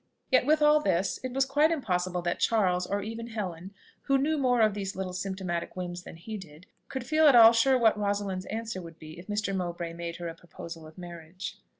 Yet, 0.31 0.47
with 0.47 0.63
all 0.63 0.79
this, 0.79 1.19
it 1.23 1.31
was 1.31 1.45
quite 1.45 1.69
impossible 1.69 2.23
that 2.23 2.39
Charles, 2.39 2.87
or 2.87 3.03
even 3.03 3.27
Helen, 3.27 3.71
who 4.05 4.17
knew 4.17 4.35
more 4.39 4.61
of 4.61 4.73
these 4.73 4.95
little 4.95 5.13
symptomatic 5.13 5.75
whims 5.75 6.01
than 6.01 6.15
he 6.15 6.37
did, 6.37 6.65
could 6.89 7.05
feel 7.05 7.27
at 7.27 7.35
all 7.35 7.53
sure 7.53 7.77
what 7.77 7.99
Rosalind's 7.99 8.45
answer 8.45 8.81
would 8.81 8.97
be 8.97 9.19
if 9.19 9.27
Mr. 9.27 9.55
Mowbray 9.55 9.93
made 9.93 10.15
her 10.15 10.27
a 10.27 10.33
proposal 10.33 10.87
of 10.87 10.97
marriage. 10.97 11.59